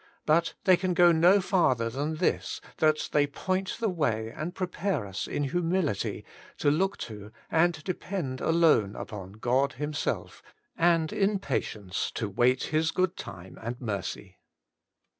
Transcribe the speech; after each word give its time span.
But 0.25 0.55
they 0.63 0.77
can 0.77 0.95
go 0.95 1.11
no 1.11 1.39
farther 1.39 1.87
than 1.91 2.15
this, 2.15 2.59
that 2.77 3.09
they 3.11 3.27
point 3.27 3.77
the 3.79 3.87
way 3.87 4.33
and 4.35 4.55
prepare 4.55 5.05
us 5.05 5.27
in 5.27 5.43
humility 5.43 6.25
to 6.57 6.71
look 6.71 6.97
to 7.05 7.31
and 7.51 7.75
to 7.75 7.83
depend 7.83 8.41
alone 8.41 8.95
upon 8.95 9.33
God 9.33 9.73
Himself, 9.73 10.41
and 10.75 11.13
in 11.13 11.37
patience 11.37 12.09
to 12.15 12.27
wait 12.27 12.63
His 12.63 12.89
good 12.89 13.15
time 13.15 13.59
and 13.61 13.79
mercy. 13.79 14.39